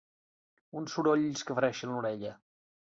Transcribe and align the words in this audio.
Uns 0.81 0.95
sorolls 0.95 1.47
que 1.51 1.59
fereixen 1.61 1.95
l'orella. 1.97 2.37